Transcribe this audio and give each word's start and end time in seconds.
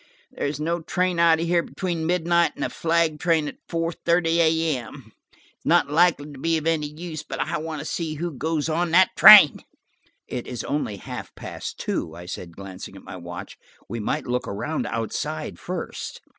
There's 0.31 0.59
no 0.59 0.81
train 0.81 1.19
out 1.19 1.39
of 1.39 1.45
here 1.45 1.61
between 1.61 2.07
midnight 2.07 2.53
and 2.55 2.65
a 2.65 2.71
flag 2.71 3.19
train 3.19 3.47
at 3.47 3.57
four 3.69 3.91
thirty 3.91 4.41
A.M. 4.41 5.11
It's 5.55 5.63
not 5.63 5.91
likely 5.91 6.31
to 6.33 6.39
be 6.39 6.57
of 6.57 6.65
any 6.65 6.87
use, 6.87 7.21
but 7.21 7.39
I 7.39 7.59
want 7.59 7.81
to 7.81 7.85
see 7.85 8.15
who 8.15 8.31
goes 8.31 8.67
on 8.67 8.89
that 8.93 9.15
train." 9.15 9.59
"It 10.27 10.47
is 10.47 10.63
only 10.63 10.97
half 10.97 11.35
past 11.35 11.77
two," 11.79 12.15
I 12.15 12.25
said, 12.25 12.57
glancing 12.57 12.95
at 12.95 13.03
my 13.03 13.15
watch. 13.15 13.59
"We 13.87 13.99
might 13.99 14.25
look 14.25 14.47
around 14.47 14.87
outside 14.87 15.59
first." 15.59 16.21